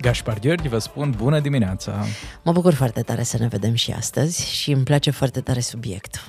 [0.00, 2.04] Gaspar Gheorghi, vă spun bună dimineața!
[2.42, 6.20] Mă bucur foarte tare să ne vedem și astăzi și îmi place foarte tare subiectul.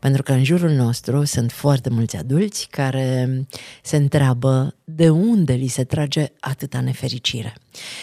[0.00, 3.28] Pentru că în jurul nostru sunt foarte mulți adulți care
[3.82, 7.54] se întreabă de unde li se trage atâta nefericire.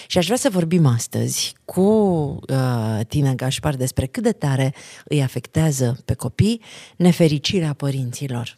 [0.08, 4.74] Și aș vrea să vorbim astăzi cu uh, tine, Gașpar, despre cât de tare
[5.05, 6.62] îi afectează pe copii
[6.98, 8.58] nefericirea părinților.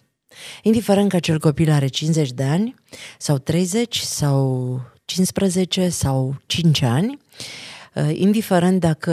[0.62, 2.76] Indiferent că acel copil are 50 de ani,
[3.18, 4.80] sau 30, sau
[5.14, 7.20] 15, sau 5 ani,
[7.96, 9.12] Uh, indiferent dacă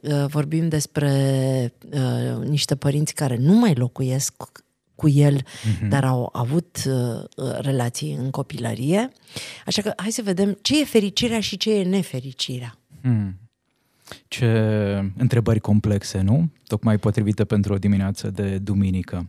[0.00, 4.34] uh, vorbim despre uh, niște părinți care nu mai locuiesc
[4.94, 5.88] cu el, uh-huh.
[5.88, 6.82] dar au avut
[7.60, 9.10] relații în copilărie.
[9.66, 12.78] Așa că hai să vedem ce e fericirea și ce e nefericirea.
[13.02, 13.41] Hmm.
[14.28, 14.46] Ce
[15.16, 16.48] întrebări complexe, nu?
[16.66, 19.26] Tocmai potrivite pentru o dimineață de duminică.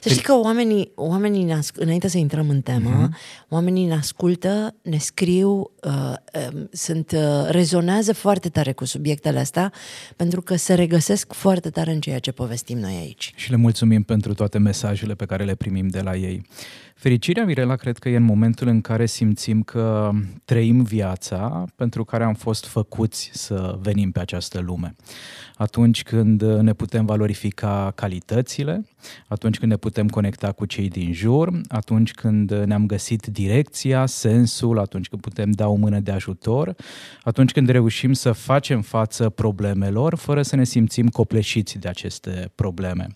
[0.00, 3.46] Să știi că oamenii, oamenii ne asc- înainte să intrăm în temă, uh-huh.
[3.48, 9.72] oamenii ne ascultă, ne scriu, uh, uh, sunt, uh, rezonează foarte tare cu subiectele astea,
[10.16, 13.32] pentru că se regăsesc foarte tare în ceea ce povestim noi aici.
[13.36, 16.46] Și le mulțumim pentru toate mesajele pe care le primim de la ei.
[17.02, 20.10] Fericirea, Mirela, cred că e în momentul în care simțim că
[20.44, 24.94] trăim viața pentru care am fost făcuți să venim pe această lume.
[25.54, 28.84] Atunci când ne putem valorifica calitățile,
[29.26, 34.78] atunci când ne putem conecta cu cei din jur, atunci când ne-am găsit direcția, sensul,
[34.78, 36.74] atunci când putem da o mână de ajutor,
[37.22, 43.06] atunci când reușim să facem față problemelor fără să ne simțim copleșiți de aceste probleme.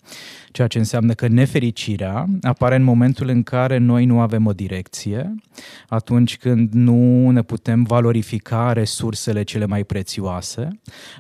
[0.51, 5.35] Ceea ce înseamnă că nefericirea apare în momentul în care noi nu avem o direcție,
[5.89, 10.69] atunci când nu ne putem valorifica resursele cele mai prețioase,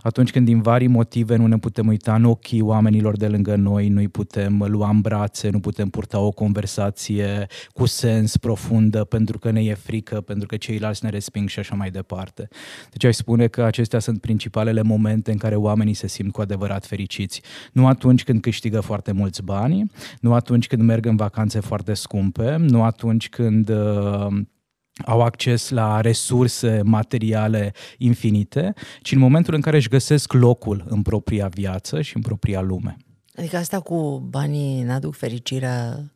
[0.02, 3.88] atunci când din vari motive nu ne putem uita în ochii oamenilor de lângă noi,
[3.88, 9.50] nu-i putem lua în brațe, nu putem purta o conversație cu sens profundă pentru că
[9.50, 12.48] ne e frică, pentru că ceilalți ne resping și așa mai departe.
[12.90, 16.86] Deci aș spune că acestea sunt principalele momente în care oamenii se simt cu adevărat
[16.86, 17.42] fericiți.
[17.72, 19.90] Nu atunci când câștigă foarte mulți bani,
[20.20, 24.26] nu atunci când merg în vacanțe foarte scumpe, nu atunci când uh,
[25.04, 31.02] au acces la resurse materiale infinite, ci în momentul în care își găsesc locul în
[31.02, 32.96] propria viață și în propria lume.
[33.36, 36.10] Adică asta cu banii n-aduc fericirea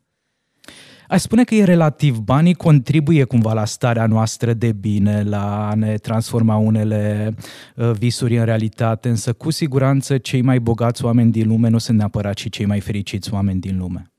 [1.11, 2.17] Aș spune că e relativ.
[2.17, 7.35] Banii contribuie cumva la starea noastră de bine, la a ne transforma unele
[7.77, 11.99] uh, visuri în realitate, însă cu siguranță cei mai bogați oameni din lume nu sunt
[11.99, 14.11] neapărat și cei mai fericiți oameni din lume.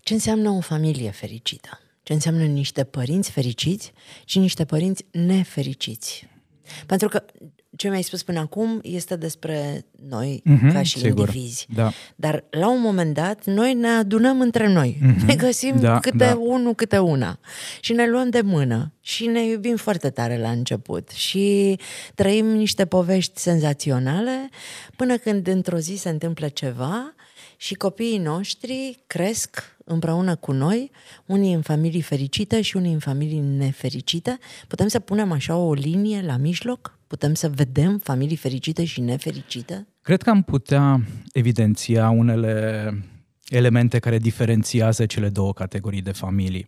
[0.00, 1.80] Ce înseamnă o familie fericită?
[2.02, 3.92] Ce înseamnă niște părinți fericiți
[4.24, 6.28] și niște părinți nefericiți?
[6.86, 7.24] Pentru că
[7.80, 11.66] ce mi-ai spus până acum este despre noi mm-hmm, ca și sigur, indivizi.
[11.74, 11.92] Da.
[12.16, 14.98] Dar la un moment dat noi ne adunăm între noi.
[15.00, 16.36] Mm-hmm, ne găsim da, câte da.
[16.40, 17.38] unul, câte una.
[17.80, 18.92] Și ne luăm de mână.
[19.00, 21.08] Și ne iubim foarte tare la început.
[21.08, 21.78] Și
[22.14, 24.48] trăim niște povești senzaționale
[24.96, 27.14] până când într-o zi se întâmplă ceva
[27.56, 30.90] și copiii noștri cresc împreună cu noi,
[31.26, 34.38] unii în familii fericite și unii în familii nefericite.
[34.68, 36.98] Putem să punem așa o linie la mijloc?
[37.06, 39.86] Putem să vedem familii fericite și nefericite?
[40.02, 41.00] Cred că am putea
[41.32, 42.94] evidenția unele
[43.48, 46.66] elemente care diferențiază cele două categorii de familii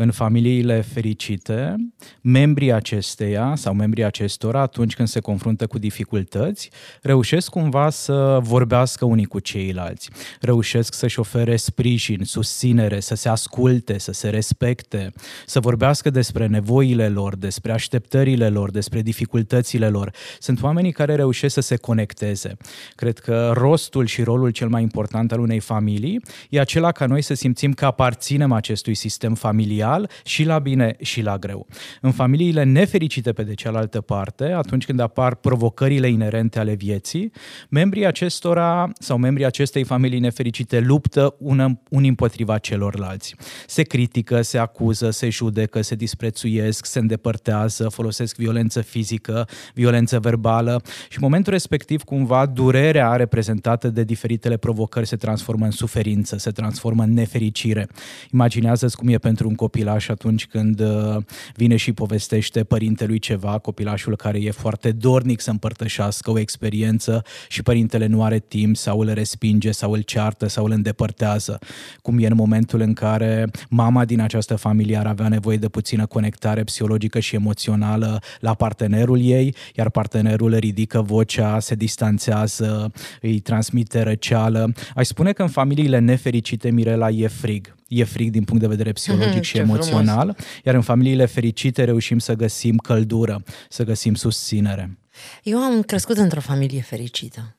[0.00, 1.76] în familiile fericite,
[2.20, 6.70] membrii acesteia sau membrii acestora, atunci când se confruntă cu dificultăți,
[7.02, 13.98] reușesc cumva să vorbească unii cu ceilalți, reușesc să-și ofere sprijin, susținere, să se asculte,
[13.98, 15.12] să se respecte,
[15.46, 20.12] să vorbească despre nevoile lor, despre așteptările lor, despre dificultățile lor.
[20.38, 22.56] Sunt oamenii care reușesc să se conecteze.
[22.94, 26.20] Cred că rostul și rolul cel mai important al unei familii
[26.50, 30.96] e acela ca noi să simțim că aparținem acestui sistem familiar real și la bine
[31.00, 31.66] și la greu.
[32.00, 37.32] În familiile nefericite pe de cealaltă parte, atunci când apar provocările inerente ale vieții,
[37.68, 43.34] membrii acestora sau membrii acestei familii nefericite luptă una, unii împotriva celorlalți.
[43.66, 50.82] Se critică, se acuză, se judecă, se disprețuiesc, se îndepărtează, folosesc violență fizică, violență verbală
[51.08, 56.36] și în momentul respectiv cumva durerea reprezentată de diferitele provocări se transformă în suferință suferință,
[56.36, 57.88] se transformă în nefericire.
[58.32, 61.16] Imaginează-ți cum e pentru un copilaș atunci când uh,
[61.54, 67.62] vine și povestește părintelui ceva, copilașul care e foarte dornic să împărtășească o experiență și
[67.62, 71.58] părintele nu are timp sau îl respinge sau îl ceartă sau îl îndepărtează.
[72.02, 76.06] Cum e în momentul în care mama din această familie ar avea nevoie de puțină
[76.06, 84.02] conectare psihologică și emoțională la partenerul ei, iar partenerul ridică vocea, se distanțează, îi transmite
[84.02, 84.72] răceală.
[84.94, 88.92] Aș spune că în familiile nefericite, Mirela, e frig e frig din punct de vedere
[88.92, 90.62] psihologic și emoțional, frumos.
[90.64, 94.98] iar în familiile fericite reușim să găsim căldură, să găsim susținere.
[95.42, 97.56] Eu am crescut într-o familie fericită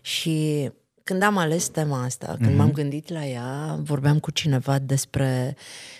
[0.00, 0.70] și
[1.04, 2.56] când am ales tema asta, când mm-hmm.
[2.56, 5.56] m-am gândit la ea, vorbeam cu cineva despre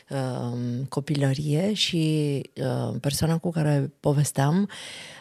[0.08, 0.58] uh,
[0.88, 4.68] copilărie și uh, persoana cu care povesteam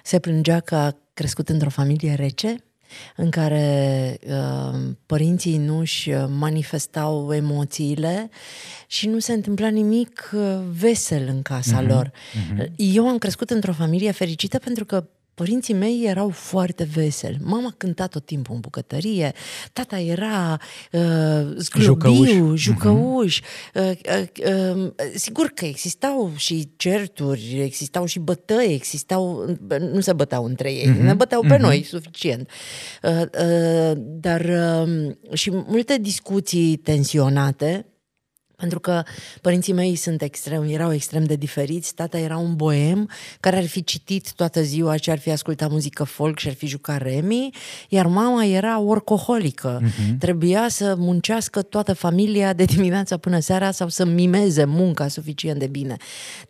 [0.04, 2.56] se plângea că a crescut într-o familie rece,
[3.16, 8.30] în care uh, părinții nu își manifestau emoțiile
[8.88, 10.42] și nu se întâmpla nimic uh,
[10.80, 11.88] vesel în casa mm-hmm.
[11.88, 12.12] lor.
[12.12, 12.72] Mm-hmm.
[12.76, 15.06] Eu am crescut într-o familie fericită pentru că
[15.42, 17.38] Părinții mei erau foarte veseli.
[17.44, 19.34] Mama cânta tot timpul în bucătărie,
[19.74, 20.60] tata era
[20.92, 21.02] uh,
[21.58, 23.40] zglobiu, jucăuș.
[23.40, 23.74] Uh-huh.
[23.74, 23.92] Uh,
[24.46, 29.46] uh, uh, sigur că existau și certuri, existau și bătăi, existau,
[29.92, 31.02] nu se băteau între ei, uh-huh.
[31.02, 31.60] ne băteau pe uh-huh.
[31.60, 32.50] noi suficient.
[33.04, 34.42] Uh, uh, dar
[34.86, 37.91] uh, și multe discuții tensionate
[38.62, 39.04] pentru că
[39.42, 41.94] părinții mei sunt extrem, erau extrem de diferiți.
[41.94, 43.10] Tata era un boem
[43.40, 46.68] care ar fi citit toată ziua și ar fi ascultat muzică folk și ar fi
[46.68, 47.50] jucat remi,
[47.90, 49.82] iar mama era orcoholică.
[49.82, 50.18] Uh-huh.
[50.20, 55.68] Trebuia să muncească toată familia de dimineața până seara sau să mimeze munca suficient de
[55.68, 55.96] bine.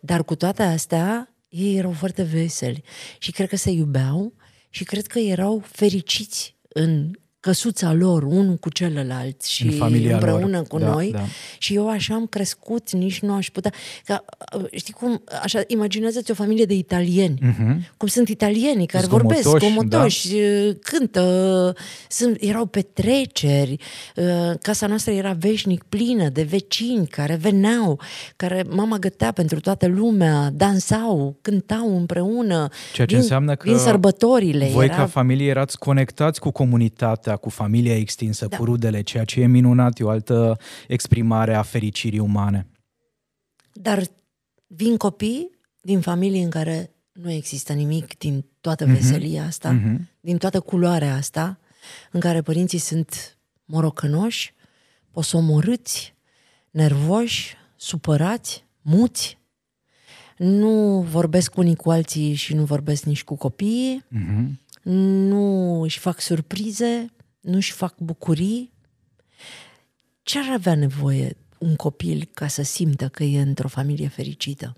[0.00, 2.82] Dar cu toate astea, ei erau foarte veseli
[3.18, 4.32] și cred că se iubeau
[4.70, 7.10] și cred că erau fericiți în
[7.42, 10.66] căsuța lor, unul cu celălalt și în împreună lor.
[10.66, 11.10] cu da, noi.
[11.12, 11.24] Da.
[11.58, 13.72] Și eu așa am crescut, nici nu aș putea...
[14.04, 14.24] Ca,
[14.70, 17.96] știi cum, așa, imaginează-ți o familie de italieni, uh-huh.
[17.96, 20.72] cum sunt italienii care vorbesc, comotoși, da.
[20.82, 21.74] cântă,
[22.08, 23.76] sunt, erau petreceri,
[24.16, 28.00] uh, casa noastră era veșnic plină de vecini care veneau,
[28.36, 32.68] care mama gătea pentru toată lumea, dansau, cântau împreună.
[32.92, 34.68] Ceea ce din, înseamnă că din sărbătorile.
[34.72, 34.96] Voi era...
[34.96, 38.56] ca familie erați conectați cu comunitatea cu familia extinsă, da.
[38.56, 40.58] cu rudele, ceea ce e minunat, e o altă
[40.88, 42.66] exprimare a fericirii umane.
[43.72, 44.02] Dar
[44.66, 45.50] vin copii
[45.80, 48.94] din familii în care nu există nimic din toată mhm.
[48.94, 49.96] veselia asta, mm-hmm.
[50.20, 51.58] din toată culoarea asta,
[52.10, 54.54] în care părinții sunt morocănoși,
[55.10, 56.14] posomorâți,
[56.70, 59.38] nervoși, supărați, muți,
[60.36, 64.48] nu vorbesc unii cu alții și nu vorbesc nici cu copiii, mm-hmm.
[65.28, 67.06] nu își fac surprize,
[67.42, 68.72] nu-și fac bucurii,
[70.22, 74.76] ce ar avea nevoie un copil ca să simtă că e într-o familie fericită?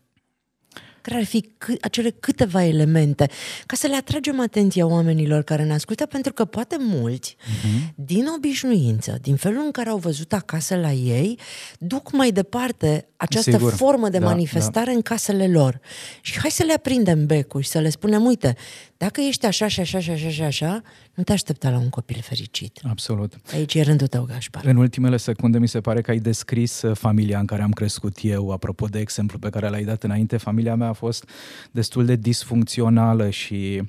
[1.04, 3.30] care ar fi c- acele câteva elemente,
[3.66, 7.94] ca să le atragem atenția oamenilor care ne ascultă, pentru că poate mulți, uh-huh.
[7.94, 11.38] din obișnuință, din felul în care au văzut acasă la ei,
[11.78, 13.72] duc mai departe această Sigur.
[13.72, 14.92] formă de da, manifestare da.
[14.92, 15.80] în casele lor.
[16.20, 18.56] Și hai să le aprindem becul și să le spunem, uite,
[18.96, 20.82] dacă ești așa și așa și așa și așa,
[21.14, 22.80] nu te aștepta la un copil fericit.
[22.88, 23.36] Absolut.
[23.52, 24.64] Aici e rândul tău, Gașpar.
[24.64, 28.16] În ultimele secunde mi se pare că ai descris uh, familia în care am crescut
[28.22, 30.36] eu, apropo de exemplu pe care l-ai dat înainte.
[30.36, 31.28] Familia mea a fost
[31.70, 33.82] destul de disfuncțională și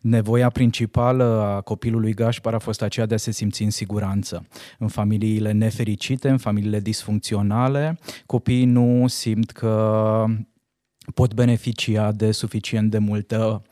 [0.00, 4.46] nevoia principală a copilului Gașpar a fost aceea de a se simți în siguranță.
[4.78, 10.24] În familiile nefericite, în familiile disfuncționale, copiii nu simt că
[11.14, 13.62] pot beneficia de suficient de multă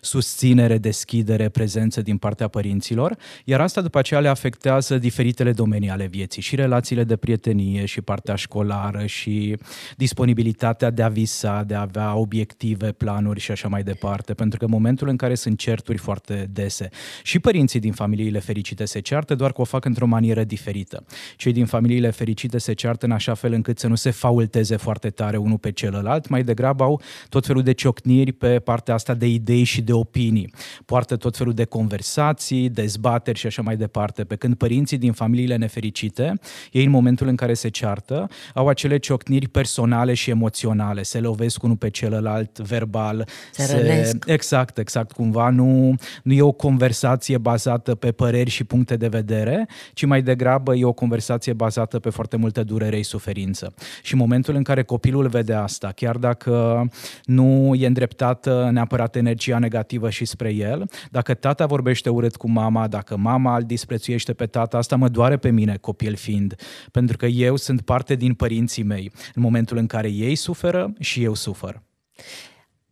[0.00, 6.06] susținere, deschidere, prezență din partea părinților, iar asta după aceea le afectează diferitele domenii ale
[6.06, 9.56] vieții, și relațiile de prietenie, și partea școlară, și
[9.96, 14.64] disponibilitatea de a visa, de a avea obiective, planuri și așa mai departe, pentru că
[14.64, 16.88] în momentul în care sunt certuri foarte dese
[17.22, 21.04] și părinții din familiile fericite se ceartă, doar că o fac într-o manieră diferită.
[21.36, 25.10] Cei din familiile fericite se ceartă în așa fel încât să nu se faulteze foarte
[25.10, 29.26] tare unul pe celălalt, mai degrabă au tot felul de ciocniri pe partea asta de
[29.26, 30.52] idei și de de opinii,
[30.84, 35.56] poartă tot felul de conversații, dezbateri și așa mai departe, pe când părinții din familiile
[35.56, 36.32] nefericite,
[36.72, 41.62] ei în momentul în care se ceartă, au acele ciocniri personale și emoționale, se lovesc
[41.62, 43.28] unul pe celălalt verbal.
[43.52, 48.96] Se, se Exact, exact, cumva nu, nu e o conversație bazată pe păreri și puncte
[48.96, 53.74] de vedere, ci mai degrabă e o conversație bazată pe foarte multă durere și suferință.
[54.02, 56.84] Și în momentul în care copilul vede asta, chiar dacă
[57.24, 62.50] nu e îndreptată neapărat energia negativă negativă și spre el, dacă tata vorbește urât cu
[62.50, 66.54] mama, dacă mama îl disprețuiește pe tata, asta mă doare pe mine, copil fiind,
[66.92, 69.12] pentru că eu sunt parte din părinții mei.
[69.34, 71.82] În momentul în care ei suferă și eu sufer.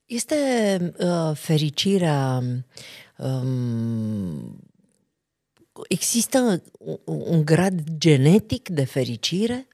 [0.06, 0.34] Este
[0.98, 2.42] uh, fericirea
[3.16, 4.58] um,
[5.88, 9.66] există un, un grad genetic de fericire?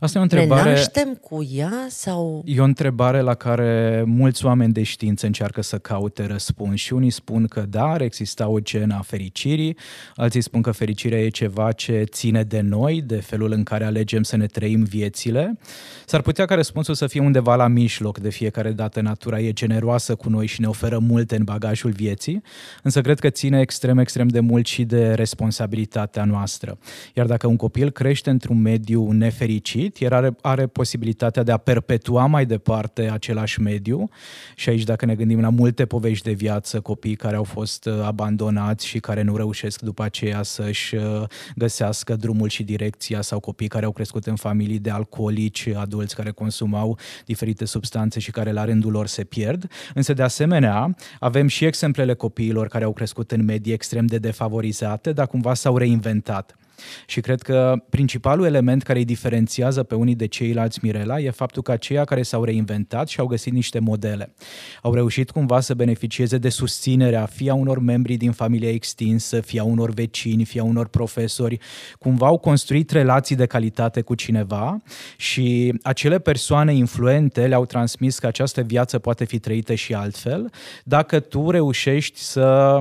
[0.00, 0.62] Asta e o întrebare...
[0.62, 2.42] Ne naștem cu ea sau...
[2.46, 7.10] E o întrebare la care mulți oameni de știință încearcă să caute răspuns și unii
[7.10, 9.76] spun că da, ar exista o genă a fericirii,
[10.14, 14.22] alții spun că fericirea e ceva ce ține de noi, de felul în care alegem
[14.22, 15.58] să ne trăim viețile.
[16.06, 20.14] S-ar putea ca răspunsul să fie undeva la mijloc, de fiecare dată natura e generoasă
[20.14, 22.42] cu noi și ne oferă multe în bagajul vieții,
[22.82, 26.78] însă cred că ține extrem, extrem de mult și de responsabilitatea noastră.
[27.14, 31.56] Iar dacă un copil crește într-un mediu nefericit, diferit, el are, are posibilitatea de a
[31.56, 34.08] perpetua mai departe același mediu
[34.54, 38.00] și aici dacă ne gândim la multe povești de viață, copii care au fost uh,
[38.04, 41.22] abandonați și care nu reușesc după aceea să-și uh,
[41.56, 46.30] găsească drumul și direcția sau copii care au crescut în familii de alcoolici, adulți care
[46.30, 51.64] consumau diferite substanțe și care la rândul lor se pierd, însă de asemenea avem și
[51.64, 56.56] exemplele copiilor care au crescut în medii extrem de defavorizate, dar cumva s-au reinventat.
[57.06, 61.62] Și cred că principalul element care îi diferențiază pe unii de ceilalți Mirela e faptul
[61.62, 64.34] că aceia care s-au reinventat și au găsit niște modele.
[64.82, 69.60] Au reușit cumva să beneficieze de susținerea fie a unor membri din familia extinsă, fie
[69.60, 71.58] a unor vecini, fie a unor profesori,
[71.98, 74.82] cumva au construit relații de calitate cu cineva
[75.16, 80.50] și acele persoane influente le-au transmis că această viață poate fi trăită și altfel,
[80.84, 82.78] dacă tu reușești să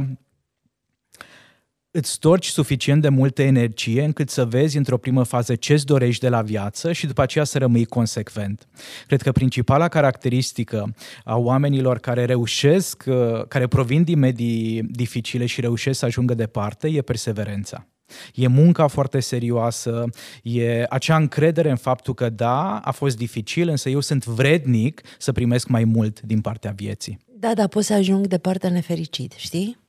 [1.98, 6.30] îți storci suficient de multă energie încât să vezi într-o primă fază ce-ți dorești de
[6.30, 8.68] la viață și după aceea să rămâi consecvent.
[9.08, 15.62] Cred că principala caracteristică a oamenilor care reușesc, uh, care provin din medii dificile și
[15.62, 17.88] reușesc să ajungă departe, e perseverența.
[18.34, 20.04] E munca foarte serioasă,
[20.44, 25.32] e acea încredere în faptul că da, a fost dificil, însă eu sunt vrednic să
[25.32, 27.20] primesc mai mult din partea vieții.
[27.40, 29.85] Da, dar pot să ajung departe nefericit, știi?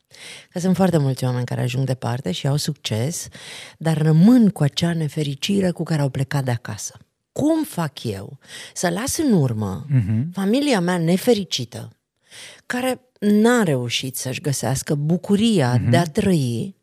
[0.51, 3.29] Că sunt foarte mulți oameni care ajung departe și au succes,
[3.79, 6.99] dar rămân cu acea nefericire cu care au plecat de acasă.
[7.33, 8.39] Cum fac eu
[8.75, 10.33] să las în urmă uh-huh.
[10.33, 11.91] familia mea nefericită,
[12.67, 15.91] care n-a reușit să-și găsească bucuria uh-huh.
[15.91, 16.76] de a trăi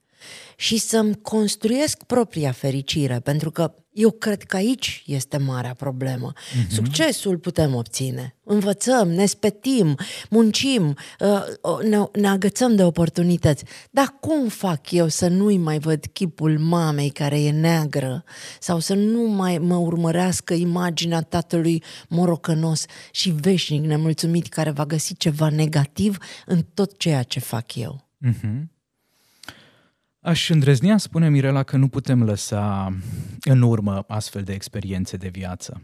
[0.56, 6.32] și să-mi construiesc propria fericire, pentru că eu cred că aici este marea problemă.
[6.34, 6.68] Uh-huh.
[6.70, 8.36] Succesul putem obține.
[8.44, 9.96] Învățăm, ne spetim,
[10.30, 13.64] muncim, uh, ne, ne agățăm de oportunități.
[13.92, 18.24] Dar cum fac eu să nu-i mai văd chipul mamei care e neagră
[18.60, 25.18] sau să nu mai mă urmărească imaginea tatălui morocănos și veșnic nemulțumit care va găsi
[25.18, 28.08] ceva negativ în tot ceea ce fac eu?
[28.28, 28.73] Uh-huh.
[30.26, 32.94] Aș îndrăznea spune Mirela că nu putem lăsa
[33.44, 35.82] în urmă astfel de experiențe de viață.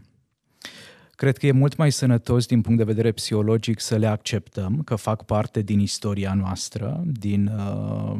[1.10, 4.94] Cred că e mult mai sănătos din punct de vedere psihologic să le acceptăm, că
[4.94, 8.16] fac parte din istoria noastră, din uh,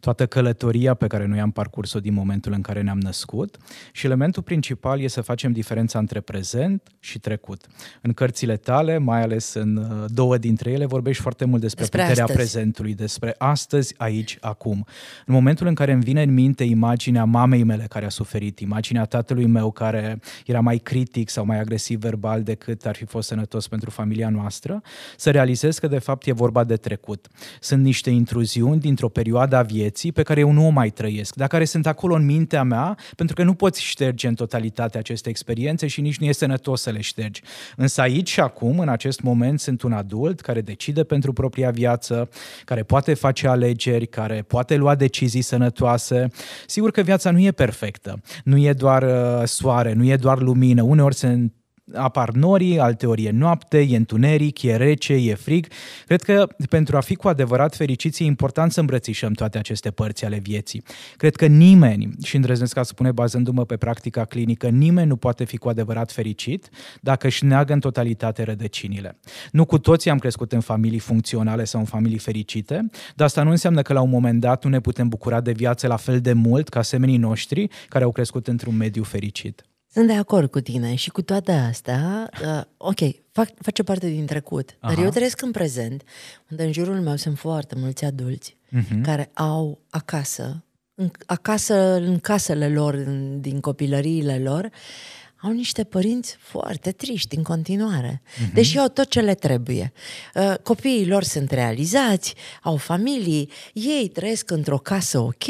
[0.00, 3.56] toată călătoria pe care noi am parcurs-o din momentul în care ne-am născut
[3.92, 7.66] și elementul principal e să facem diferența între prezent și trecut.
[8.02, 12.00] În cărțile tale, mai ales în uh, două dintre ele, vorbești foarte mult despre, despre
[12.02, 12.38] puterea astăzi.
[12.38, 14.86] prezentului, despre astăzi, aici, acum.
[15.26, 19.04] În momentul în care îmi vine în minte imaginea mamei mele care a suferit, imaginea
[19.04, 23.68] tatălui meu care era mai critic sau mai agresiv verbal decât ar fi fost sănătos
[23.68, 24.82] pentru familia noastră,
[25.16, 27.28] să realizez că de fapt e vorba de trecut.
[27.60, 29.75] Sunt niște intruziuni dintr-o perioadă a vieții
[30.14, 33.34] pe care eu nu o mai trăiesc, dar care sunt acolo în mintea mea, pentru
[33.34, 37.00] că nu poți șterge în totalitate aceste experiențe și nici nu e sănătos să le
[37.00, 37.42] ștergi.
[37.76, 42.28] Însă aici și acum, în acest moment, sunt un adult care decide pentru propria viață,
[42.64, 46.28] care poate face alegeri, care poate lua decizii sănătoase.
[46.66, 50.82] Sigur că viața nu e perfectă, nu e doar uh, soare, nu e doar lumină,
[50.82, 51.52] uneori sunt
[51.94, 55.66] apar norii, alteori e noapte, e întuneric, e rece, e frig.
[56.06, 60.24] Cred că pentru a fi cu adevărat fericiți e important să îmbrățișăm toate aceste părți
[60.24, 60.82] ale vieții.
[61.16, 65.44] Cred că nimeni, și îndrăznesc ca să spune bazându-mă pe practica clinică, nimeni nu poate
[65.44, 66.68] fi cu adevărat fericit
[67.00, 69.18] dacă își neagă în totalitate rădăcinile.
[69.52, 73.50] Nu cu toții am crescut în familii funcționale sau în familii fericite, dar asta nu
[73.50, 76.32] înseamnă că la un moment dat nu ne putem bucura de viață la fel de
[76.32, 79.64] mult ca semenii noștri care au crescut într-un mediu fericit.
[79.96, 82.98] Sunt de acord cu tine și cu toate astea, uh, ok,
[83.32, 84.94] fac, face parte din trecut, Aha.
[84.94, 86.02] dar eu trăiesc în prezent,
[86.50, 89.02] unde în jurul meu sunt foarte mulți adulți uh-huh.
[89.02, 94.70] care au acasă, în, acasă, în casele lor, în, din copilăriile lor,
[95.46, 98.52] au niște părinți foarte triști în continuare, uh-huh.
[98.52, 99.92] deși au tot ce le trebuie.
[100.34, 105.44] Uh, copiii lor sunt realizați, au familii, ei trăiesc într-o casă ok,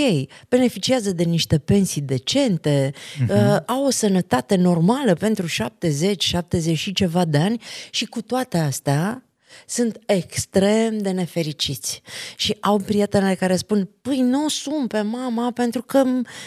[0.49, 3.65] beneficiază de niște pensii decente, uh-huh.
[3.67, 9.26] au o sănătate normală pentru 70, 70 și ceva de ani și cu toate astea
[9.67, 12.03] sunt extrem de nefericiți
[12.37, 16.03] și au prietenele care spun, păi nu sun pe mama pentru că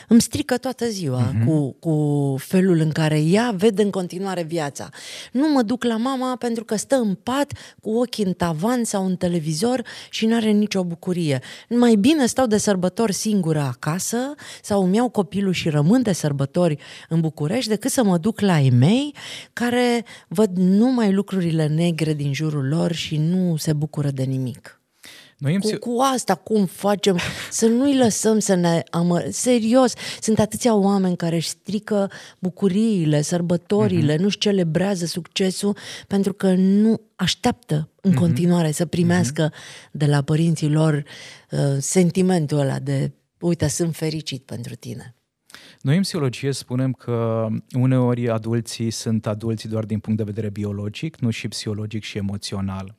[0.08, 1.46] îmi strică toată ziua uh-huh.
[1.46, 4.90] cu, cu felul în care ea vede în continuare viața.
[5.32, 9.06] Nu mă duc la mama pentru că stă în pat cu ochii în tavan sau
[9.06, 11.42] în televizor și nu are nicio bucurie.
[11.70, 14.18] Mai bine stau de sărbători singură acasă
[14.62, 16.78] sau îmi iau copilul și rămân de sărbători
[17.10, 19.16] în București decât să mă duc la ei mei
[19.54, 24.82] care văd numai lucrurile negre din jurul lor și nu se bucură de nimic.
[25.38, 27.18] Noi cu, cu asta cum facem
[27.52, 29.24] să nu-i lăsăm să ne amă...
[29.30, 34.20] Serios, sunt atâția oameni care își strică bucuriile, sărbătorile, uh-huh.
[34.20, 35.78] nu-și celebrează succesul
[36.08, 38.16] pentru că nu așteaptă în uh-huh.
[38.16, 39.92] continuare să primească uh-huh.
[39.92, 41.04] de la părinții lor
[41.52, 45.14] uh, sentimentul ăla de uite, sunt fericit pentru tine.
[45.82, 51.18] Noi în psihologie spunem că uneori adulții sunt adulți doar din punct de vedere biologic,
[51.18, 52.99] nu și psihologic și emoțional.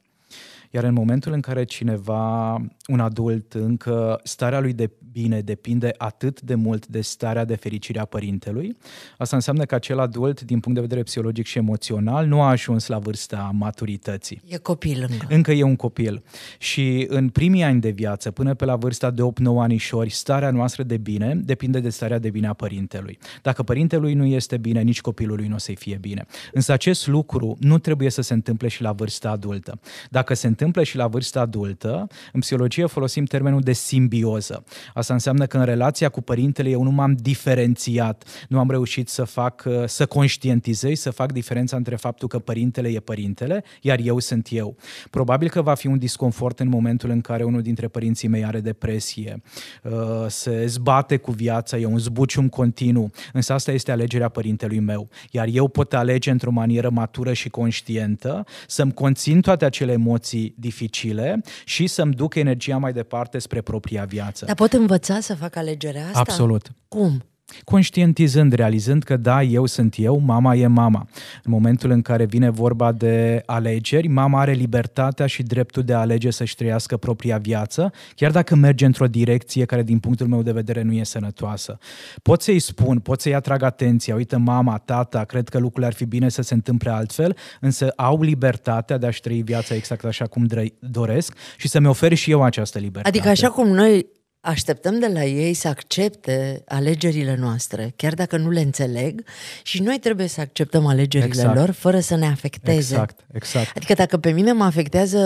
[0.70, 2.52] Iar în momentul în care cineva,
[2.86, 7.98] un adult, încă starea lui de bine depinde atât de mult de starea de fericire
[7.98, 8.76] a părintelui,
[9.18, 12.86] asta înseamnă că acel adult, din punct de vedere psihologic și emoțional, nu a ajuns
[12.86, 14.42] la vârsta maturității.
[14.46, 15.26] E copil încă.
[15.28, 16.22] Încă e un copil.
[16.58, 19.26] Și în primii ani de viață, până pe la vârsta de 8-9
[19.58, 23.18] anișori, starea noastră de bine depinde de starea de bine a părintelui.
[23.42, 26.26] Dacă părintelui nu este bine, nici copilului nu o să-i fie bine.
[26.52, 29.80] Însă acest lucru nu trebuie să se întâmple și la vârsta adultă.
[30.10, 34.64] Dacă se întâmplă și la vârsta adultă, în psihologie folosim termenul de simbioză.
[34.94, 39.24] Asta înseamnă că în relația cu părintele eu nu m-am diferențiat, nu am reușit să
[39.24, 44.48] fac, să conștientizez, să fac diferența între faptul că părintele e părintele, iar eu sunt
[44.50, 44.76] eu.
[45.10, 48.60] Probabil că va fi un disconfort în momentul în care unul dintre părinții mei are
[48.60, 49.42] depresie,
[49.82, 49.92] uh,
[50.28, 55.08] se zbate cu viața, e un zbucium continuu, însă asta este alegerea părintelui meu.
[55.30, 61.40] Iar eu pot alege într-o manieră matură și conștientă să-mi conțin toate acele emoții dificile
[61.64, 64.44] și să-mi duc energia mai departe spre propria viață.
[64.44, 66.18] Dar pot învăța să fac alegerea asta?
[66.18, 66.70] Absolut.
[66.88, 67.22] Cum?
[67.64, 71.08] Conștientizând, realizând că da, eu sunt eu, mama e mama.
[71.44, 75.98] În momentul în care vine vorba de alegeri, mama are libertatea și dreptul de a
[75.98, 80.52] alege să-și trăiască propria viață, chiar dacă merge într-o direcție care din punctul meu de
[80.52, 81.78] vedere nu e sănătoasă.
[82.22, 86.04] Pot să-i spun, pot să-i atrag atenția, uite mama, tata, cred că lucrurile ar fi
[86.04, 90.46] bine să se întâmple altfel, însă au libertatea de a-și trăi viața exact așa cum
[90.78, 93.16] doresc și să-mi oferi și eu această libertate.
[93.16, 94.06] Adică așa cum noi
[94.40, 99.24] așteptăm de la ei să accepte alegerile noastre, chiar dacă nu le înțeleg,
[99.62, 101.56] și noi trebuie să acceptăm alegerile exact.
[101.56, 102.94] lor fără să ne afecteze.
[102.94, 103.76] Exact, exact.
[103.76, 105.18] Adică dacă pe mine mă afectează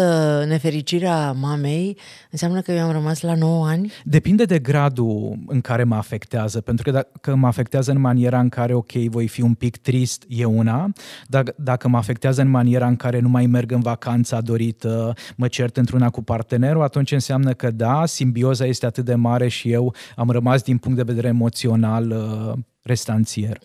[0.49, 1.99] nefericirea mamei,
[2.31, 3.93] înseamnă că eu am rămas la 9 ani?
[4.05, 8.49] Depinde de gradul în care mă afectează, pentru că dacă mă afectează în maniera în
[8.49, 10.93] care, ok, voi fi un pic trist, e una,
[11.27, 15.49] dacă, dacă mă afectează în maniera în care nu mai merg în vacanța dorită, mă
[15.49, 19.71] cert într-una cu partenerul, atunci înseamnă că da, simbioza este atât atât de mare și
[19.71, 23.59] eu am rămas din punct de vedere emoțional uh, restanțier.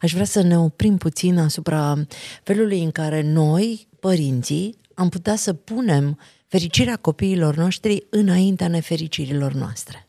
[0.00, 2.06] Aș vrea să ne oprim puțin asupra
[2.42, 10.05] felului în care noi, părinții, am putea să punem fericirea copiilor noștri înaintea nefericirilor noastre.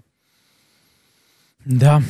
[1.69, 2.01] Da,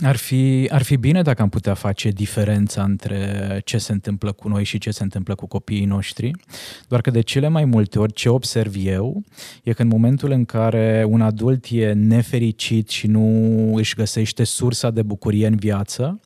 [0.00, 4.48] ar fi, ar fi bine dacă am putea face diferența între ce se întâmplă cu
[4.48, 6.30] noi și ce se întâmplă cu copiii noștri,
[6.88, 9.24] doar că de cele mai multe ori ce observ eu
[9.62, 14.90] e că în momentul în care un adult e nefericit și nu își găsește sursa
[14.90, 16.20] de bucurie în viață,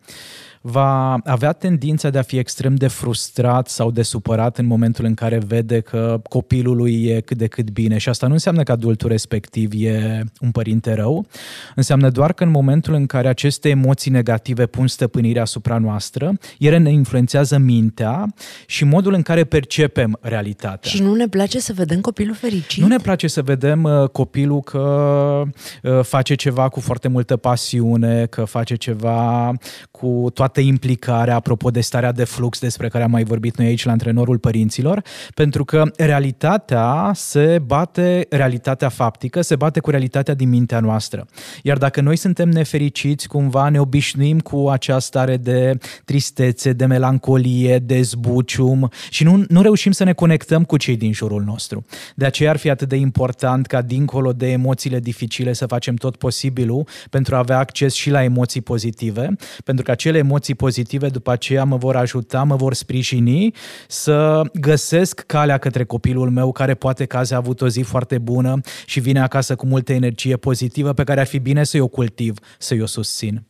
[0.60, 5.14] va avea tendința de a fi extrem de frustrat sau de supărat în momentul în
[5.14, 7.98] care vede că copilul lui e cât de cât bine.
[7.98, 11.26] Și asta nu înseamnă că adultul respectiv e un părinte rău,
[11.74, 16.76] înseamnă doar că în momentul în care aceste emoții negative pun stăpânirea asupra noastră, ele
[16.78, 18.34] ne influențează mintea
[18.66, 20.90] și modul în care percepem realitatea.
[20.90, 22.82] Și nu ne place să vedem copilul fericit?
[22.82, 25.42] Nu ne place să vedem uh, copilul că
[25.82, 29.52] uh, face ceva cu foarte multă pasiune, că face ceva
[29.90, 33.66] cu toată toată implicarea, apropo de starea de flux despre care am mai vorbit noi
[33.66, 35.02] aici la antrenorul părinților,
[35.34, 41.26] pentru că realitatea se bate, realitatea faptică se bate cu realitatea din mintea noastră.
[41.62, 47.78] Iar dacă noi suntem nefericiți, cumva ne obișnuim cu acea stare de tristețe, de melancolie,
[47.78, 51.84] de zbucium și nu, nu reușim să ne conectăm cu cei din jurul nostru.
[52.14, 56.16] De aceea ar fi atât de important ca dincolo de emoțiile dificile să facem tot
[56.16, 61.08] posibilul pentru a avea acces și la emoții pozitive, pentru că acele emoții emoții pozitive
[61.08, 63.54] după aceea mă vor ajuta, mă vor sprijini
[63.88, 68.18] să găsesc calea către copilul meu care poate că azi a avut o zi foarte
[68.18, 71.88] bună și vine acasă cu multă energie pozitivă pe care ar fi bine să-i o
[71.88, 73.42] cultiv, să-i o susțin.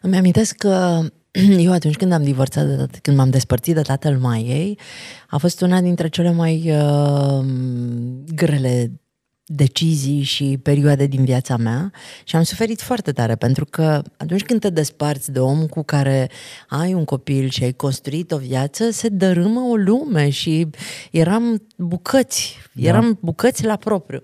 [0.00, 1.00] Îmi amintesc că
[1.66, 4.78] eu atunci când am divorțat, de tat- când m-am despărțit de tatăl Maiei,
[5.28, 7.44] a fost una dintre cele mai uh,
[8.34, 8.92] grele
[9.44, 11.92] decizii și perioade din viața mea
[12.24, 16.30] și am suferit foarte tare pentru că atunci când te desparți de om cu care
[16.68, 20.66] ai un copil și ai construit o viață, se dărâmă o lume și
[21.10, 23.18] eram bucăți, eram da.
[23.20, 24.20] bucăți la propriu.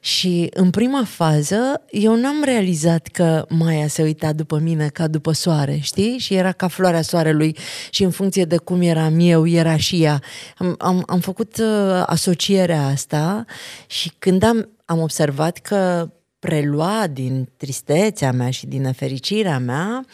[0.00, 5.32] Și în prima fază eu n-am realizat că Maia se uita după mine ca după
[5.32, 6.18] soare, știi?
[6.18, 7.56] Și era ca floarea soarelui
[7.90, 10.22] și în funcție de cum eram eu, era și ea.
[10.56, 13.44] Am, am, am făcut uh, asocierea asta
[13.86, 20.04] și când am, am observat că prelua din tristețea mea și din nefericirea mea,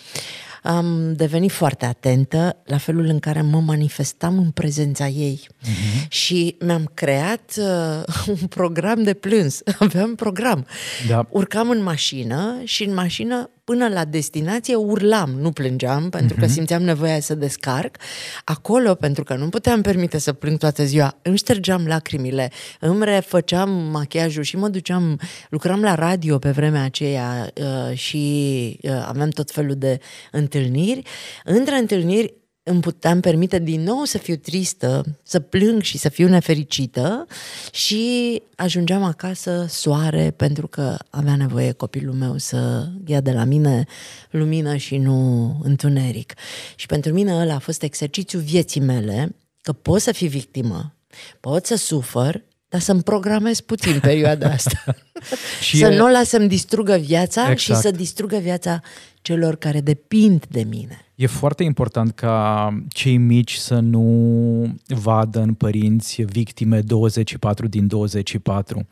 [0.62, 5.48] am devenit foarte atentă la felul în care mă manifestam în prezența ei.
[5.48, 6.08] Uh-huh.
[6.08, 8.02] Și mi-am creat uh,
[8.40, 9.60] un program de plâns.
[9.78, 10.66] Aveam program.
[11.08, 11.26] Da.
[11.30, 16.38] Urcam în mașină și în mașină până la destinație urlam, nu plângeam, pentru uh-huh.
[16.38, 16.54] că mhm.
[16.54, 17.96] simțeam nevoia să descarc.
[18.44, 22.50] Acolo, pentru că nu puteam permite să plâng toată ziua, îmi ștergeam lacrimile,
[22.80, 29.04] îmi refăceam machiajul și mă duceam, lucram la radio pe vremea aceea uh, și uh,
[29.06, 29.98] aveam tot felul de
[30.30, 31.02] întâlniri.
[31.44, 32.34] Între întâlniri
[32.66, 37.26] îmi puteam permite din nou să fiu tristă, să plâng și să fiu nefericită
[37.72, 43.84] și ajungeam acasă soare pentru că avea nevoie copilul meu să ia de la mine
[44.30, 46.34] lumină și nu întuneric.
[46.74, 50.94] Și pentru mine ăla a fost exercițiul vieții mele, că pot să fii victimă,
[51.40, 54.84] pot să sufăr, dar să-mi programez puțin perioada asta.
[55.66, 55.96] și să e...
[55.96, 57.58] nu o las să-mi distrugă viața exact.
[57.58, 58.80] și să distrugă viața
[59.22, 61.03] celor care depind de mine.
[61.14, 68.86] E foarte important ca cei mici să nu vadă în părinți victime 24 din 24.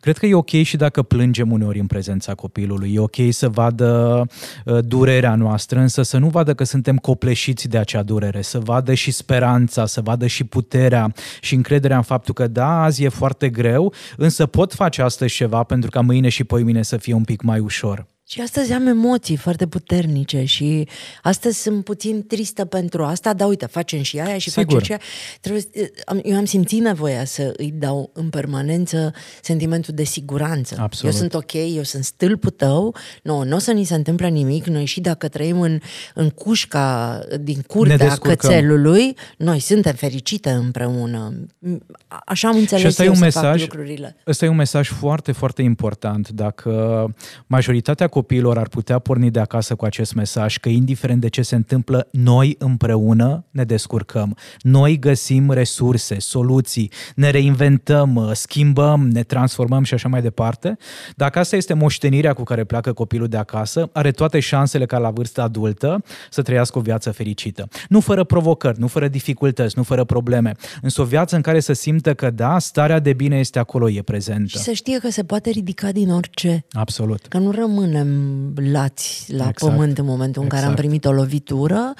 [0.00, 2.94] Cred că e ok și dacă plângem uneori în prezența copilului.
[2.94, 4.22] E ok să vadă
[4.64, 8.94] uh, durerea noastră, însă să nu vadă că suntem copleșiți de acea durere, să vadă
[8.94, 13.48] și speranța, să vadă și puterea și încrederea în faptul că da, azi e foarte
[13.48, 17.42] greu, însă pot face astăzi ceva pentru ca mâine și poimine să fie un pic
[17.42, 18.13] mai ușor.
[18.26, 20.88] Și astăzi am emoții foarte puternice și
[21.22, 24.64] astăzi sunt puțin tristă pentru asta, dar uite, facem și aia și Sigur.
[24.64, 25.00] facem și aia.
[25.40, 25.62] Trebuie,
[26.22, 30.76] eu am simțit nevoia să îi dau în permanență sentimentul de siguranță.
[30.78, 31.14] Absolut.
[31.14, 34.66] Eu sunt ok, eu sunt stâlpul tău, nu, nu o să ni se întâmple nimic,
[34.66, 35.80] noi și dacă trăim în,
[36.14, 41.34] în cușca din curtea cățelului, noi suntem fericite împreună.
[42.26, 44.16] Așa am înțeles eu un să mesaj, fac lucrurile.
[44.26, 46.28] Ăsta e un mesaj foarte, foarte important.
[46.28, 47.04] Dacă
[47.46, 51.54] majoritatea copiilor ar putea porni de acasă cu acest mesaj că indiferent de ce se
[51.54, 54.36] întâmplă, noi împreună ne descurcăm.
[54.60, 60.76] Noi găsim resurse, soluții, ne reinventăm, schimbăm, ne transformăm și așa mai departe.
[61.16, 65.10] Dacă asta este moștenirea cu care pleacă copilul de acasă, are toate șansele ca la
[65.10, 67.68] vârstă adultă să trăiască o viață fericită.
[67.88, 71.72] Nu fără provocări, nu fără dificultăți, nu fără probleme, însă o viață în care să
[71.72, 74.48] simtă că da, starea de bine este acolo, e prezentă.
[74.48, 76.64] Și să știe că se poate ridica din orice.
[76.70, 77.26] Absolut.
[77.26, 79.58] Că nu rămâne suntem lați la exact.
[79.58, 80.62] pământ în momentul în exact.
[80.62, 80.88] care am exact.
[80.88, 81.94] primit o lovitură,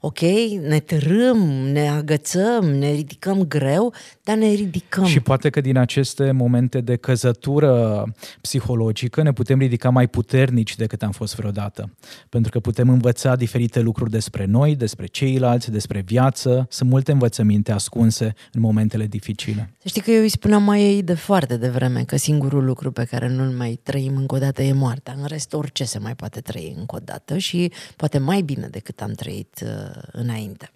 [0.00, 0.20] ok,
[0.68, 1.38] ne târâm,
[1.72, 5.04] ne agățăm, ne ridicăm greu, dar ne ridicăm.
[5.04, 8.04] Și poate că din aceste momente de căzătură
[8.40, 11.90] psihologică ne putem ridica mai puternici decât am fost vreodată.
[12.28, 16.66] Pentru că putem învăța diferite lucruri despre noi, despre ceilalți, despre viață.
[16.70, 19.70] Sunt multe învățăminte ascunse în momentele dificile.
[19.78, 23.04] Să știi că eu îi spuneam mai ei de foarte devreme că singurul lucru pe
[23.04, 25.14] care nu-l mai trăim încă o dată e moartea.
[25.16, 29.00] În rest, orice se mai poate trăi încă o dată și poate mai bine decât
[29.00, 30.70] am trăit uh, înainte.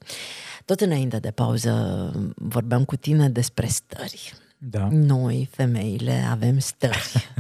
[0.65, 4.33] Tot înainte de pauză vorbeam cu tine despre stări.
[4.59, 4.89] Da.
[4.91, 7.31] Noi, femeile, avem stări.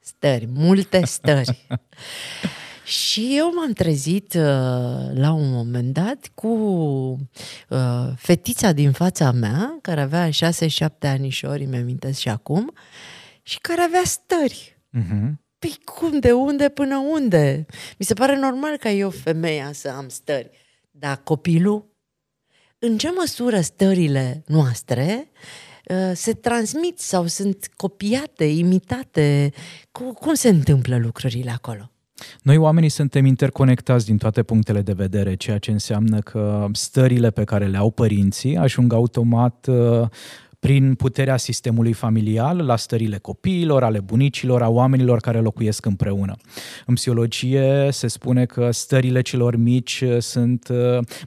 [0.00, 1.66] stări, multe stări.
[2.84, 4.40] Și eu m-am trezit uh,
[5.12, 6.48] la un moment dat cu
[7.68, 10.32] uh, fetița din fața mea, care avea 6-7
[11.00, 12.72] anișori, mi amintesc și acum,
[13.42, 14.78] și care avea stări.
[14.98, 15.30] Uh-huh.
[15.60, 17.66] Păi cum, de unde până unde?
[17.98, 20.50] Mi se pare normal ca eu, femeia, să am stări.
[20.90, 21.90] Dar copilul,
[22.78, 25.30] în ce măsură stările noastre
[25.84, 29.52] uh, se transmit sau sunt copiate, imitate?
[30.14, 31.90] Cum se întâmplă lucrurile acolo?
[32.42, 37.44] Noi oamenii suntem interconectați din toate punctele de vedere, ceea ce înseamnă că stările pe
[37.44, 40.08] care le au părinții ajung automat uh,
[40.60, 46.36] prin puterea sistemului familial la stările copiilor, ale bunicilor, a oamenilor care locuiesc împreună.
[46.86, 50.68] În psihologie se spune că stările celor mici sunt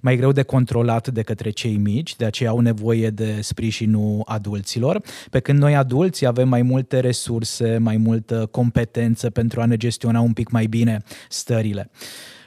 [0.01, 5.01] mai greu de controlat de către cei mici, de aceea au nevoie de sprijinul adulților,
[5.29, 10.19] pe când noi adulți avem mai multe resurse, mai multă competență pentru a ne gestiona
[10.19, 11.89] un pic mai bine stările.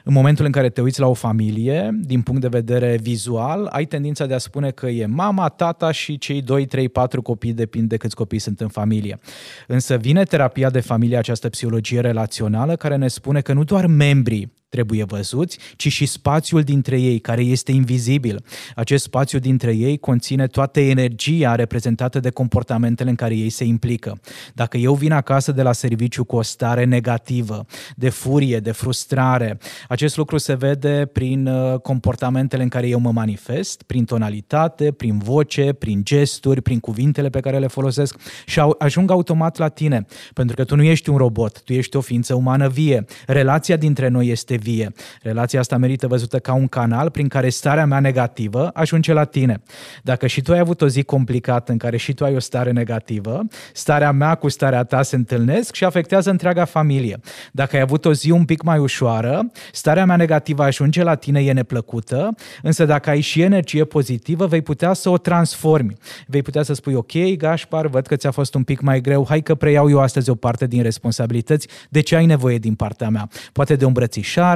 [0.07, 3.85] În momentul în care te uiți la o familie, din punct de vedere vizual, ai
[3.85, 7.87] tendința de a spune că e mama, tata și cei 2, 3, 4 copii, depinde
[7.87, 9.19] de câți copii sunt în familie.
[9.67, 14.53] Însă vine terapia de familie, această psihologie relațională, care ne spune că nu doar membrii
[14.69, 18.45] trebuie văzuți, ci și spațiul dintre ei, care este invizibil.
[18.75, 24.19] Acest spațiu dintre ei conține toată energia reprezentată de comportamentele în care ei se implică.
[24.53, 29.57] Dacă eu vin acasă de la serviciu cu o stare negativă, de furie, de frustrare,
[29.89, 35.17] acest lucru se vede prin uh, comportamentele în care eu mă manifest, prin tonalitate, prin
[35.17, 40.55] voce, prin gesturi, prin cuvintele pe care le folosesc și ajung automat la tine, pentru
[40.55, 43.05] că tu nu ești un robot, tu ești o ființă umană vie.
[43.27, 44.93] Relația dintre noi este vie.
[45.21, 49.61] Relația asta merită văzută ca un canal prin care starea mea negativă ajunge la tine.
[50.03, 52.71] Dacă și tu ai avut o zi complicată în care și tu ai o stare
[52.71, 53.41] negativă,
[53.73, 57.19] starea mea cu starea ta se întâlnesc și afectează întreaga familie.
[57.51, 61.39] Dacă ai avut o zi un pic mai ușoară, starea mea negativă ajunge la tine,
[61.43, 65.93] e neplăcută, însă dacă ai și energie pozitivă, vei putea să o transformi.
[66.27, 69.41] Vei putea să spui, ok, Gașpar, văd că ți-a fost un pic mai greu, hai
[69.41, 73.29] că preiau eu astăzi o parte din responsabilități, de ce ai nevoie din partea mea?
[73.51, 74.46] Poate de o îmbrățișare,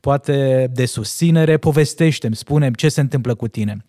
[0.00, 3.84] poate de susținere, povestește-mi, spune ce se întâmplă cu tine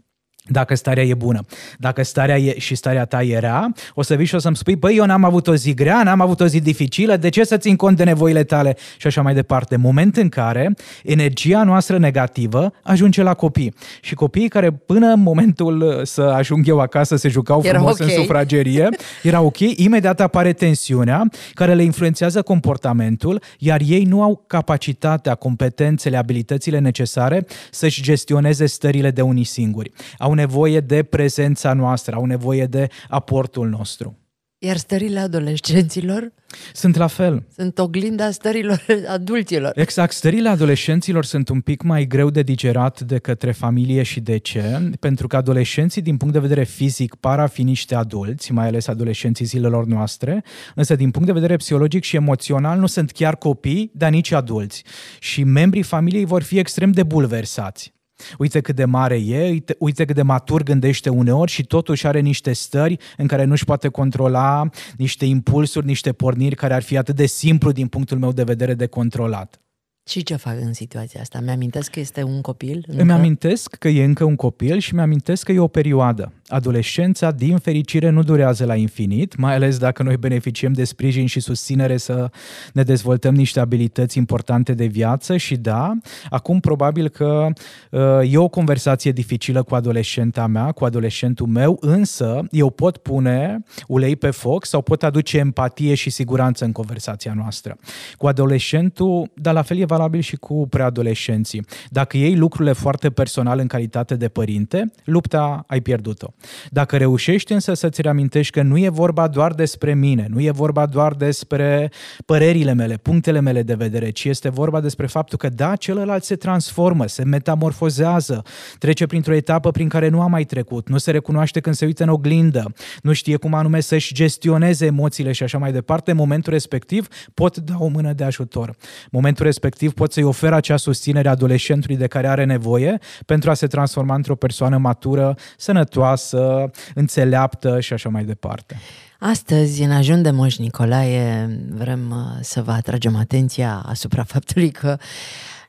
[0.45, 1.45] dacă starea e bună.
[1.77, 4.75] Dacă starea e și starea ta e rea, o să vii și o să-mi spui,
[4.75, 7.57] băi, eu n-am avut o zi grea, n-am avut o zi dificilă, de ce să
[7.57, 9.75] țin cont de nevoile tale și așa mai departe.
[9.75, 13.73] Moment în care energia noastră negativă ajunge la copii.
[14.01, 18.07] Și copiii care până în momentul să ajung eu acasă se jucau era frumos okay.
[18.07, 18.89] în sufragerie,
[19.23, 26.17] era ok, imediat apare tensiunea care le influențează comportamentul, iar ei nu au capacitatea, competențele,
[26.17, 29.91] abilitățile necesare să-și gestioneze stările de unii singuri.
[30.17, 34.17] Au au nevoie de prezența noastră, au nevoie de aportul nostru.
[34.57, 36.31] Iar stările adolescenților?
[36.73, 37.45] Sunt la fel.
[37.55, 39.71] Sunt oglinda stărilor adulților.
[39.75, 40.11] Exact.
[40.11, 44.91] Stările adolescenților sunt un pic mai greu de digerat de către familie și de ce?
[44.99, 48.87] Pentru că adolescenții, din punct de vedere fizic, par a fi niște adulți, mai ales
[48.87, 50.43] adolescenții zilelor noastre,
[50.75, 54.83] însă din punct de vedere psihologic și emoțional nu sunt chiar copii, dar nici adulți.
[55.19, 57.93] Și membrii familiei vor fi extrem de bulversați.
[58.37, 62.19] Uite cât de mare e, uite, uite cât de matur gândește uneori și totuși are
[62.19, 67.15] niște stări în care nu-și poate controla niște impulsuri, niște porniri care ar fi atât
[67.15, 69.57] de simplu din punctul meu de vedere de controlat.
[70.05, 71.39] Și ce fac în situația asta?
[71.39, 72.85] Mi-amintesc că este un copil?
[72.87, 73.01] Încă?
[73.01, 76.31] Îmi amintesc că e încă un copil și mi-amintesc că e o perioadă.
[76.53, 81.39] Adolescența, din fericire, nu durează la infinit, mai ales dacă noi beneficiem de sprijin și
[81.39, 82.29] susținere să
[82.73, 85.93] ne dezvoltăm niște abilități importante de viață și da,
[86.29, 87.47] acum probabil că
[87.89, 93.63] uh, e o conversație dificilă cu adolescenta mea, cu adolescentul meu, însă eu pot pune
[93.87, 97.77] ulei pe foc sau pot aduce empatie și siguranță în conversația noastră.
[98.17, 101.65] Cu adolescentul, dar la fel e valabil și cu preadolescenții.
[101.89, 106.27] Dacă iei lucrurile foarte personal în calitate de părinte, lupta ai pierdut-o.
[106.69, 110.85] Dacă reușești însă să-ți reamintești că nu e vorba doar despre mine, nu e vorba
[110.85, 111.91] doar despre
[112.25, 116.35] părerile mele, punctele mele de vedere, ci este vorba despre faptul că da, celălalt se
[116.35, 118.43] transformă, se metamorfozează,
[118.77, 122.03] trece printr-o etapă prin care nu a mai trecut, nu se recunoaște când se uită
[122.03, 126.53] în oglindă, nu știe cum anume să-și gestioneze emoțiile și așa mai departe, în momentul
[126.53, 128.75] respectiv pot da o mână de ajutor.
[129.11, 133.67] Momentul respectiv pot să-i ofer acea susținere adolescentului de care are nevoie pentru a se
[133.67, 138.75] transforma într-o persoană matură, sănătoasă, frumoasă, înțeleaptă și așa mai departe.
[139.19, 144.97] Astăzi, în Ajun de Moș Nicolae, vrem uh, să vă atragem atenția asupra faptului că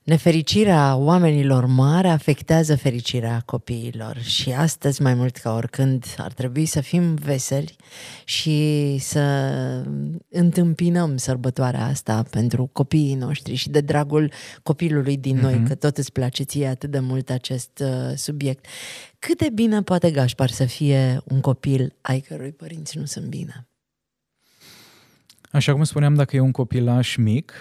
[0.05, 6.81] Nefericirea oamenilor mari afectează fericirea copiilor și astăzi mai mult ca oricând ar trebui să
[6.81, 7.77] fim veseli
[8.25, 9.21] și să
[10.29, 15.69] întâmpinăm sărbătoarea asta pentru copiii noștri și de dragul copilului din noi, mm-hmm.
[15.69, 18.67] că tot îți place ție atât de mult acest uh, subiect.
[19.19, 23.67] Cât de bine poate Gașpar să fie un copil ai cărui părinți nu sunt bine?
[25.51, 27.53] Așa cum spuneam, dacă e un copilaș mic,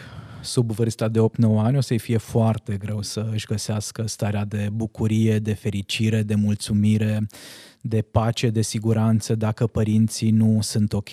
[0.43, 1.23] sub vârsta de 8-9
[1.57, 6.35] ani, o să-i fie foarte greu să își găsească starea de bucurie, de fericire, de
[6.35, 7.27] mulțumire,
[7.81, 11.09] de pace, de siguranță, dacă părinții nu sunt ok.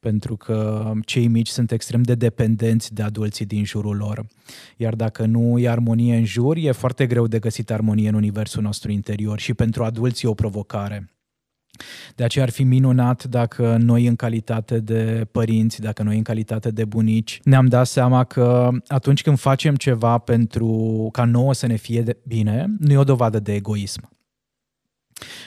[0.00, 4.26] Pentru că cei mici sunt extrem de dependenți de adulții din jurul lor.
[4.76, 8.62] Iar dacă nu e armonie în jur, e foarte greu de găsit armonie în universul
[8.62, 11.15] nostru interior și pentru adulți e o provocare.
[12.14, 16.70] De aceea ar fi minunat dacă noi în calitate de părinți, dacă noi în calitate
[16.70, 21.76] de bunici, ne-am dat seama că atunci când facem ceva pentru ca nouă să ne
[21.76, 24.15] fie de bine, nu e o dovadă de egoism.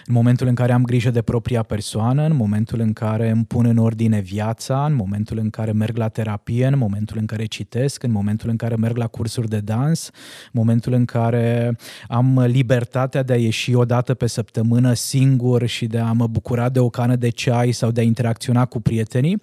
[0.05, 3.65] În momentul în care am grijă de propria persoană, în momentul în care îmi pun
[3.65, 8.03] în ordine viața, în momentul în care merg la terapie, în momentul în care citesc,
[8.03, 10.09] în momentul în care merg la cursuri de dans,
[10.43, 11.77] în momentul în care
[12.07, 16.69] am libertatea de a ieși o dată pe săptămână singur și de a mă bucura
[16.69, 19.41] de o cană de ceai sau de a interacționa cu prietenii,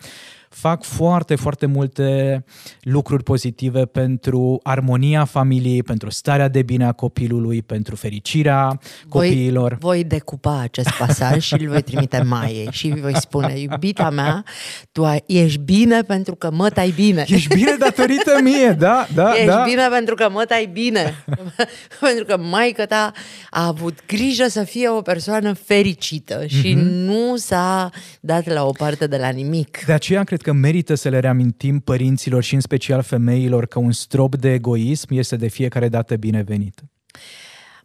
[0.56, 2.44] fac foarte, foarte multe
[2.80, 9.76] lucruri pozitive pentru armonia familiei, pentru starea de bine a copilului, pentru fericirea voi, copiilor.
[9.80, 14.44] Voi decupa acest pasaj și îl voi trimite Maiei și îi voi spune, iubita mea,
[14.92, 17.24] tu ai, ești bine pentru că mă tai bine.
[17.28, 19.62] Ești bine datorită mie, da, da, Ești da.
[19.62, 21.24] bine pentru că mă tai bine.
[22.00, 23.12] pentru că maica ta
[23.50, 27.04] a avut grijă să fie o persoană fericită și mm-hmm.
[27.06, 27.90] nu s-a
[28.20, 29.84] dat la o parte de la nimic.
[29.86, 33.92] De aceea cred că merită să le reamintim părinților și în special femeilor că un
[33.92, 36.82] strop de egoism este de fiecare dată binevenit.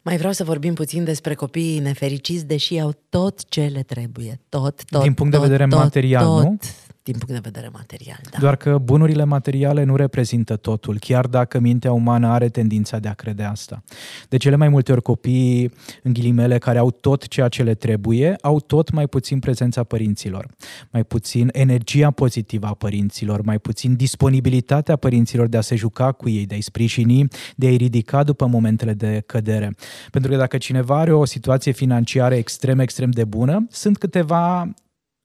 [0.02, 4.40] Mai vreau să vorbim puțin despre copiii nefericiți, deși au tot ce le trebuie.
[4.50, 6.58] Tot, tot, Din punct tot, de vedere tot, material, tot, nu?
[7.04, 8.20] Din punct de vedere material.
[8.32, 8.38] Da.
[8.40, 13.14] Doar că bunurile materiale nu reprezintă totul, chiar dacă mintea umană are tendința de a
[13.14, 13.84] crede asta.
[14.30, 15.72] De cele mai multe ori copiii,
[16.04, 20.48] în ghilimele, care au tot ceea ce le trebuie, au tot mai puțin prezența părinților,
[20.92, 26.30] mai puțin energia pozitivă a părinților, mai puțin disponibilitatea părinților de a se juca cu
[26.30, 29.76] ei, de a-i sprijini, de a-i ridica după momentele de cădere.
[30.12, 34.74] Pentru că dacă cineva are o situație financiară extrem, extrem de bună, sunt câteva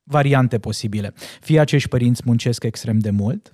[0.06, 1.12] variante posibile.
[1.40, 3.52] Fie acești părinți muncesc extrem de mult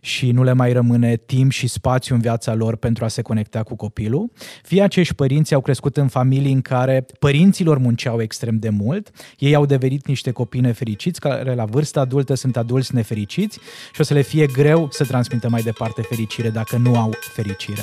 [0.00, 3.62] și nu le mai rămâne timp și spațiu în viața lor pentru a se conecta
[3.62, 4.30] cu copilul,
[4.62, 9.54] fie acești părinți au crescut în familii în care părinților munceau extrem de mult, ei
[9.54, 13.58] au devenit niște copii nefericiți care la vârsta adultă sunt adulți nefericiți
[13.94, 17.82] și o să le fie greu să transmită mai departe fericire dacă nu au fericire.